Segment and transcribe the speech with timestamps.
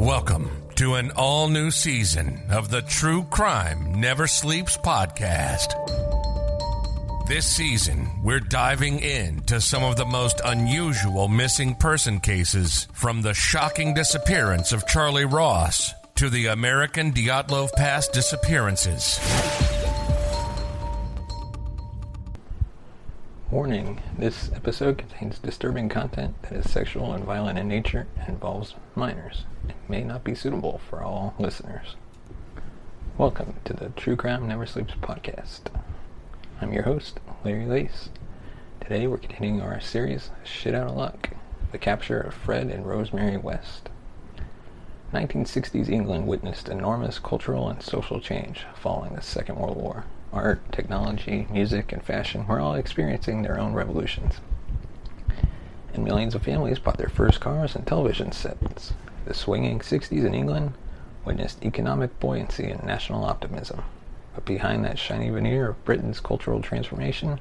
[0.00, 5.74] Welcome to an all new season of the True Crime Never Sleeps podcast.
[7.28, 13.34] This season, we're diving into some of the most unusual missing person cases from the
[13.34, 19.20] shocking disappearance of Charlie Ross to the American Dyatlov Pass disappearances.
[23.50, 28.76] Warning this episode contains disturbing content that is sexual and violent in nature and involves
[28.94, 29.44] minors.
[29.68, 31.96] It may not be suitable for all listeners.
[33.18, 35.62] Welcome to the True Crime Never Sleeps podcast.
[36.60, 38.10] I'm your host, Larry Lease.
[38.80, 41.30] Today we're continuing our series, Shit Out of Luck,
[41.72, 43.88] the capture of Fred and Rosemary West.
[45.12, 50.04] 1960s England witnessed enormous cultural and social change following the Second World War.
[50.32, 54.40] Art, technology, music, and fashion were all experiencing their own revolutions.
[55.92, 58.92] And millions of families bought their first cars and television sets.
[59.24, 60.74] The swinging 60s in England
[61.24, 63.82] witnessed economic buoyancy and national optimism.
[64.34, 67.40] But behind that shiny veneer of Britain's cultural transformation,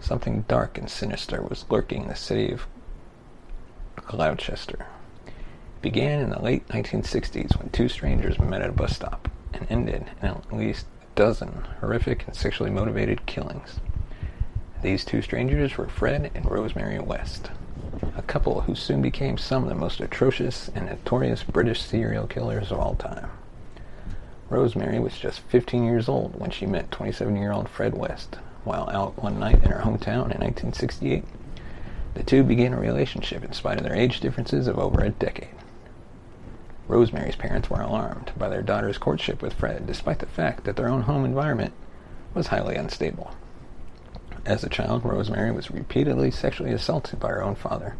[0.00, 2.66] something dark and sinister was lurking in the city of
[4.06, 4.86] Gloucester.
[5.26, 9.66] It began in the late 1960s when two strangers met at a bus stop and
[9.70, 10.86] ended in at least
[11.18, 13.80] dozen horrific and sexually motivated killings.
[14.82, 17.50] These two strangers were Fred and Rosemary West,
[18.16, 22.70] a couple who soon became some of the most atrocious and notorious British serial killers
[22.70, 23.28] of all time.
[24.48, 28.88] Rosemary was just 15 years old when she met 27 year old Fred West while
[28.90, 31.24] out one night in her hometown in 1968.
[32.14, 35.57] The two began a relationship in spite of their age differences of over a decade.
[36.88, 40.88] Rosemary's parents were alarmed by their daughter's courtship with Fred, despite the fact that their
[40.88, 41.74] own home environment
[42.34, 43.30] was highly unstable.
[44.46, 47.96] As a child, Rosemary was repeatedly sexually assaulted by her own father.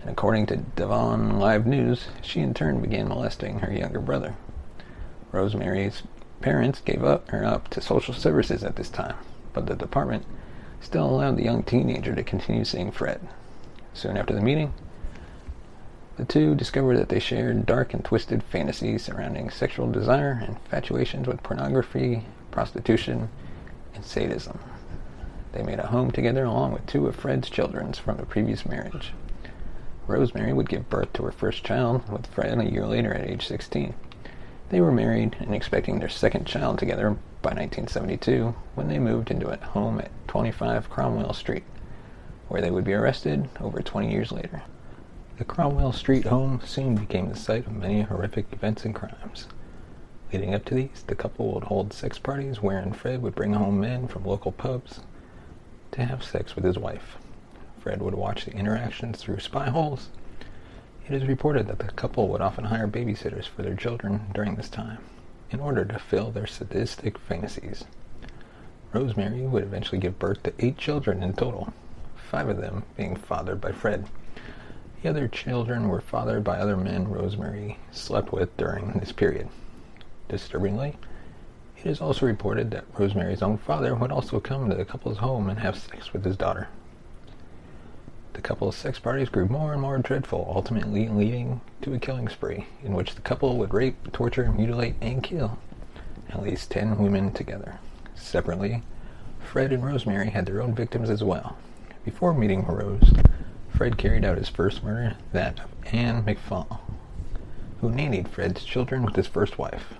[0.00, 4.34] And according to Devon Live News, she in turn began molesting her younger brother.
[5.30, 6.02] Rosemary's
[6.40, 9.16] parents gave up her up to social services at this time,
[9.52, 10.24] but the department
[10.80, 13.28] still allowed the young teenager to continue seeing Fred.
[13.92, 14.72] Soon after the meeting,
[16.16, 21.26] the two discovered that they shared dark and twisted fantasies surrounding sexual desire and infatuations
[21.26, 23.28] with pornography, prostitution,
[23.94, 24.58] and sadism.
[25.52, 29.12] They made a home together along with two of Fred's children from a previous marriage.
[30.06, 33.46] Rosemary would give birth to her first child with Fred a year later at age
[33.46, 33.94] 16.
[34.70, 37.10] They were married and expecting their second child together
[37.42, 41.64] by 1972 when they moved into a home at 25 Cromwell Street,
[42.48, 44.62] where they would be arrested over 20 years later.
[45.36, 49.48] The Cromwell Street home soon became the site of many horrific events and crimes.
[50.32, 53.80] Leading up to these, the couple would hold sex parties wherein Fred would bring home
[53.80, 55.00] men from local pubs
[55.90, 57.18] to have sex with his wife.
[57.80, 60.10] Fred would watch the interactions through spy holes.
[61.08, 64.68] It is reported that the couple would often hire babysitters for their children during this
[64.68, 64.98] time
[65.50, 67.84] in order to fill their sadistic fantasies.
[68.92, 71.72] Rosemary would eventually give birth to eight children in total,
[72.14, 74.06] five of them being fathered by Fred.
[75.04, 79.48] The other children were fathered by other men Rosemary slept with during this period.
[80.30, 80.96] Disturbingly,
[81.76, 85.50] it is also reported that Rosemary's own father would also come to the couple's home
[85.50, 86.68] and have sex with his daughter.
[88.32, 92.66] The couple's sex parties grew more and more dreadful, ultimately leading to a killing spree
[92.82, 95.58] in which the couple would rape, torture, mutilate, and kill
[96.30, 97.78] at least ten women together.
[98.14, 98.82] Separately,
[99.38, 101.58] Fred and Rosemary had their own victims as well.
[102.06, 103.12] Before meeting Rose,
[103.74, 106.78] Fred carried out his first murder, that of Anne McFall,
[107.80, 109.94] who nannied Fred's children with his first wife.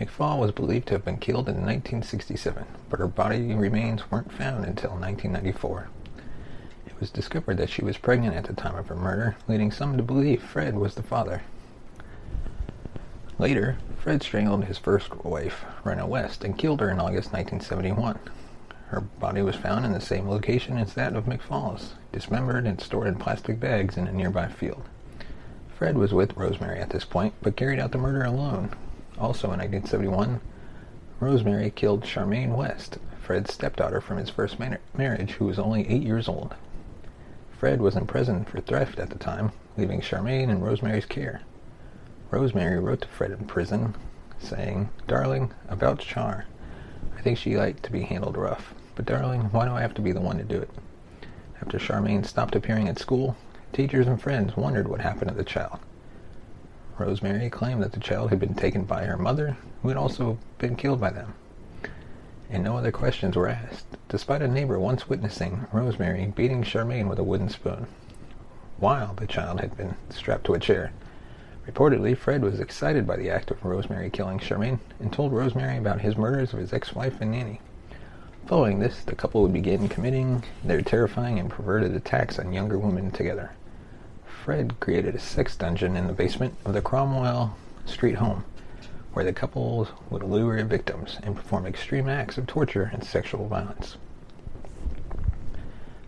[0.00, 4.64] McFall was believed to have been killed in 1967, but her body remains weren't found
[4.64, 5.88] until 1994.
[6.86, 9.98] It was discovered that she was pregnant at the time of her murder, leading some
[9.98, 11.42] to believe Fred was the father.
[13.38, 18.18] Later, Fred strangled his first wife, Rena West, and killed her in August 1971.
[18.90, 23.06] Her body was found in the same location as that of McFall's, dismembered and stored
[23.06, 24.82] in plastic bags in a nearby field.
[25.78, 28.70] Fred was with Rosemary at this point, but carried out the murder alone.
[29.16, 30.40] Also in 1971,
[31.20, 36.26] Rosemary killed Charmaine West, Fred's stepdaughter from his first marriage, who was only eight years
[36.26, 36.56] old.
[37.52, 41.42] Fred was in prison for theft at the time, leaving Charmaine in Rosemary's care.
[42.32, 43.94] Rosemary wrote to Fred in prison,
[44.40, 46.46] saying, Darling, about Char.
[47.16, 48.74] I think she liked to be handled rough.
[48.94, 50.70] But darling, why do I have to be the one to do it?
[51.62, 53.36] After Charmaine stopped appearing at school,
[53.72, 55.78] teachers and friends wondered what happened to the child.
[56.98, 60.76] Rosemary claimed that the child had been taken by her mother, who had also been
[60.76, 61.34] killed by them.
[62.50, 67.18] And no other questions were asked, despite a neighbor once witnessing Rosemary beating Charmaine with
[67.18, 67.86] a wooden spoon,
[68.78, 70.92] while the child had been strapped to a chair.
[71.66, 76.00] Reportedly, Fred was excited by the act of Rosemary killing Charmaine and told Rosemary about
[76.00, 77.60] his murders of his ex-wife and nanny.
[78.46, 83.12] Following this, the couple would begin committing their terrifying and perverted attacks on younger women
[83.12, 83.52] together.
[84.24, 87.56] Fred created a sex dungeon in the basement of the Cromwell
[87.86, 88.44] Street home,
[89.12, 93.96] where the couple would lure victims and perform extreme acts of torture and sexual violence.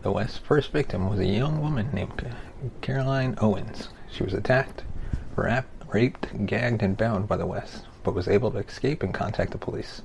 [0.03, 2.27] The West's first victim was a young woman named
[2.81, 3.91] Caroline Owens.
[4.11, 4.83] She was attacked,
[5.37, 9.59] raped, gagged, and bound by the West, but was able to escape and contact the
[9.59, 10.03] police.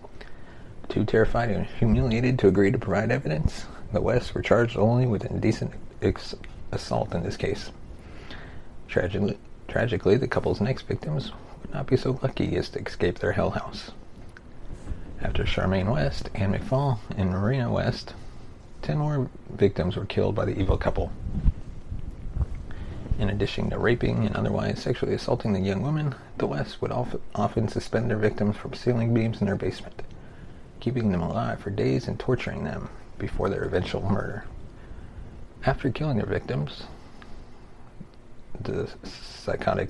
[0.98, 5.26] Too terrified and humiliated to agree to provide evidence, the West were charged only with
[5.26, 6.34] indecent ex-
[6.72, 7.70] assault in this case.
[8.88, 13.34] Tragically, tragically, the couple's next victims would not be so lucky as to escape their
[13.34, 13.92] hell house.
[15.22, 18.16] After Charmaine West, Anne McFall, and Marina West,
[18.82, 21.12] ten more victims were killed by the evil couple.
[23.20, 27.68] In addition to raping and otherwise sexually assaulting the young women, the West would often
[27.68, 30.02] suspend their victims from ceiling beams in their basement
[30.80, 34.46] keeping them alive for days and torturing them before their eventual murder.
[35.66, 36.84] After killing their victims,
[38.60, 39.90] the psychotic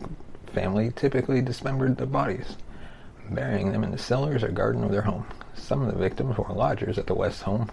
[0.53, 2.55] family typically dismembered the bodies,
[3.29, 5.25] burying them in the cellars or garden of their home.
[5.55, 7.69] Some of the victims were lodgers at the West home,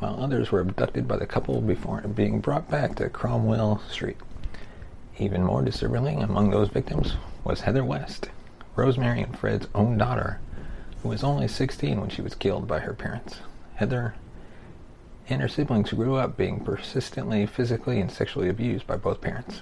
[0.00, 4.18] while others were abducted by the couple before being brought back to Cromwell Street.
[5.18, 7.14] Even more disturbingly among those victims
[7.44, 8.28] was Heather West,
[8.74, 10.40] Rosemary and Fred's own daughter,
[11.04, 13.40] who was only 16 when she was killed by her parents.
[13.74, 14.14] Heather
[15.28, 19.60] and her siblings grew up being persistently physically and sexually abused by both parents.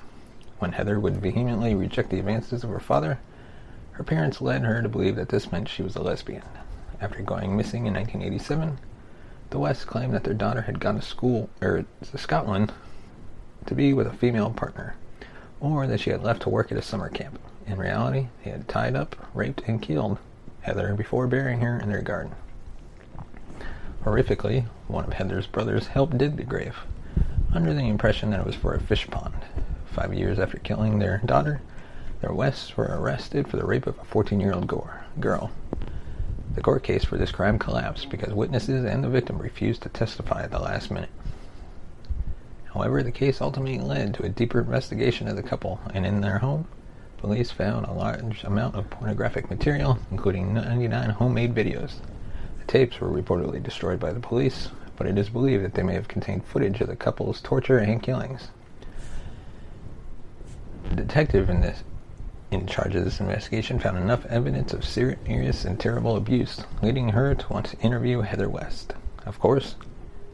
[0.61, 3.19] When Heather would vehemently reject the advances of her father,
[3.91, 6.44] her parents led her to believe that this meant she was a lesbian.
[7.00, 8.79] After going missing in 1987,
[9.50, 12.73] the West claimed that their daughter had gone to school or to Scotland
[13.67, 14.94] to be with a female partner,
[15.59, 17.41] or that she had left to work at a summer camp.
[17.67, 20.19] In reality, they had tied up, raped, and killed
[20.62, 22.35] Heather before burying her in their garden.
[24.05, 26.76] Horrifically, one of Heather's brothers helped dig the grave,
[27.53, 29.35] under the impression that it was for a fish pond.
[29.87, 31.61] Five years after killing their daughter,
[32.20, 34.67] their Wests were arrested for the rape of a 14-year-old
[35.20, 35.50] girl.
[36.55, 40.43] The court case for this crime collapsed because witnesses and the victim refused to testify
[40.43, 41.11] at the last minute.
[42.73, 46.38] However, the case ultimately led to a deeper investigation of the couple, and in their
[46.38, 46.67] home,
[47.22, 51.92] Police found a large amount of pornographic material, including 99 homemade videos.
[52.58, 55.94] The tapes were reportedly destroyed by the police, but it is believed that they may
[55.94, 58.48] have contained footage of the couple's torture and killings.
[60.88, 61.84] The detective in this
[62.50, 67.36] in charge of this investigation found enough evidence of serious and terrible abuse, leading her
[67.36, 68.94] to want to interview Heather West.
[69.26, 69.76] Of course,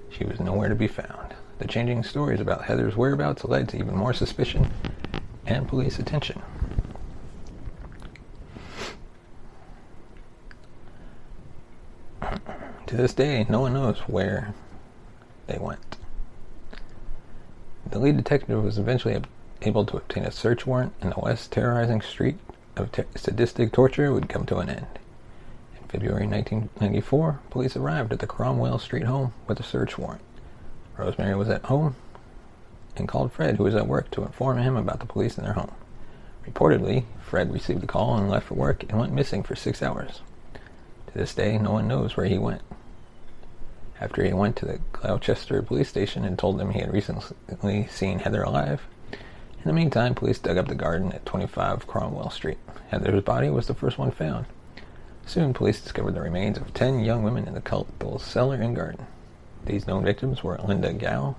[0.09, 1.35] she was nowhere to be found.
[1.59, 4.71] The changing stories about Heather's whereabouts led to even more suspicion
[5.47, 6.41] and police attention.
[12.89, 14.55] To this day, no one knows where
[15.47, 15.99] they went.
[17.91, 19.23] The lead detective was eventually
[19.61, 22.37] able to obtain a search warrant, and the West terrorizing streak
[22.77, 24.87] of ter- sadistic torture would come to an end.
[25.79, 30.23] In February 1994, police arrived at the Cromwell Street home with a search warrant.
[30.97, 31.95] Rosemary was at home
[32.97, 35.53] and called Fred, who was at work, to inform him about the police in their
[35.53, 35.73] home.
[36.47, 40.23] Reportedly, Fred received the call and left for work and went missing for six hours.
[41.09, 42.63] To this day, no one knows where he went
[44.01, 48.21] after he went to the Gloucester police station and told them he had recently seen
[48.21, 48.83] Heather alive.
[49.13, 52.59] In the meantime, police dug up the garden at 25 Cromwell Street.
[52.89, 54.47] Heather's body was the first one found.
[55.27, 59.07] Soon, police discovered the remains of 10 young women in the couple's cellar and garden.
[59.67, 61.35] These known victims were Linda Gough,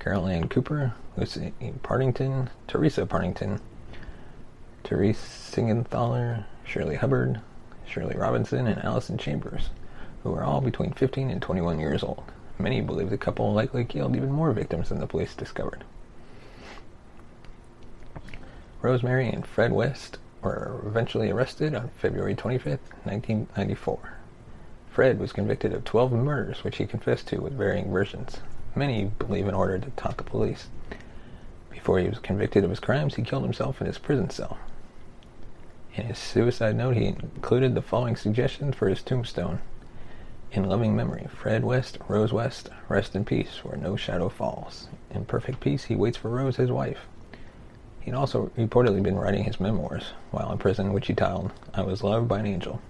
[0.00, 3.60] Carol Ann Cooper, Lucy Partington, Teresa Partington,
[4.82, 7.40] Therese Siegenthaler, Shirley Hubbard,
[7.86, 9.70] Shirley Robinson, and Alison Chambers
[10.22, 12.24] who were all between 15 and 21 years old.
[12.58, 15.84] Many believe the couple likely killed even more victims than the police discovered.
[18.80, 24.14] Rosemary and Fred West were eventually arrested on February 25, 1994.
[24.90, 28.40] Fred was convicted of 12 murders, which he confessed to with varying versions.
[28.74, 30.68] Many believe in order to taunt the police.
[31.70, 34.58] Before he was convicted of his crimes, he killed himself in his prison cell.
[35.94, 39.60] In his suicide note, he included the following suggestion for his tombstone.
[40.54, 44.88] In loving memory, Fred West, Rose West, rest in peace where no shadow falls.
[45.10, 47.06] In perfect peace, he waits for Rose, his wife.
[48.00, 52.02] He'd also reportedly been writing his memoirs while in prison, which he titled, I Was
[52.02, 52.82] Loved by an Angel.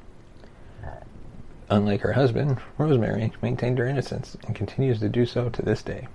[1.70, 6.08] Unlike her husband, Rosemary maintained her innocence and continues to do so to this day.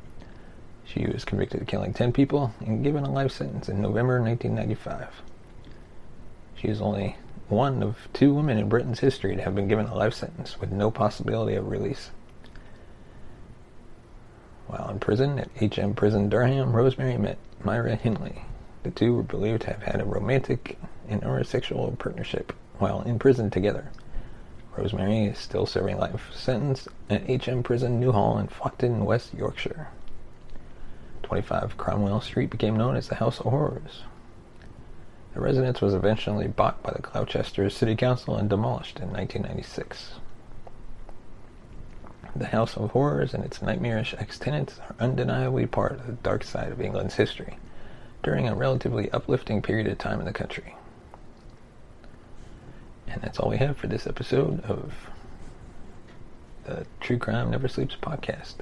[0.83, 5.21] She was convicted of killing 10 people and given a life sentence in November 1995.
[6.55, 7.15] She is only
[7.49, 10.71] one of two women in Britain's history to have been given a life sentence with
[10.71, 12.11] no possibility of release.
[14.67, 18.41] While in prison at HM Prison Durham, Rosemary met Myra Hindley.
[18.83, 20.77] The two were believed to have had a romantic
[21.07, 23.91] and sexual partnership while in prison together.
[24.75, 29.87] Rosemary is still serving life sentence at HM Prison Newhall in Flockton, West Yorkshire.
[31.23, 34.03] 25 Cromwell Street became known as the House of Horrors.
[35.37, 40.13] The residence was eventually bought by the Gloucester City Council and demolished in 1996.
[42.35, 46.71] The House of Horrors and its nightmarish ex-tenants are undeniably part of the dark side
[46.71, 47.59] of England's history
[48.23, 50.73] during a relatively uplifting period of time in the country.
[53.07, 54.91] And that's all we have for this episode of
[56.65, 58.55] the True Crime Never Sleeps podcast.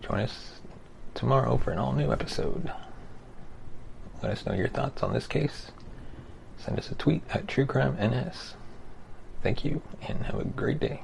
[0.00, 0.60] Join us
[1.12, 2.72] tomorrow for an all new episode.
[4.22, 5.70] Let us know your thoughts on this case.
[6.58, 8.54] Send us a tweet at TrueCrimeNS.
[9.42, 11.02] Thank you and have a great day.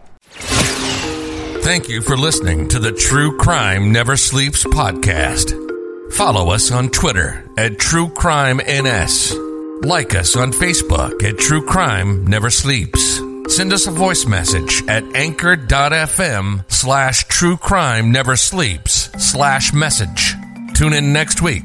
[1.62, 5.60] Thank you for listening to the True Crime Never Sleeps podcast.
[6.12, 9.44] Follow us on Twitter at TrueCrimeNS.
[9.84, 13.20] Like us on Facebook at True Crime Never Sleeps.
[13.48, 20.34] Send us a voice message at anchor.fm slash true crime never sleeps slash message.
[20.74, 21.64] Tune in next week